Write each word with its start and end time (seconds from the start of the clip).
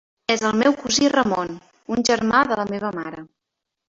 És 0.35 0.43
el 0.47 0.53
meu 0.59 0.73
cosí 0.85 1.09
Ramon, 1.13 1.51
un 1.97 2.01
germà 2.09 2.39
de 2.53 2.57
la 2.61 2.65
meva 2.73 2.91
mare. 2.97 3.21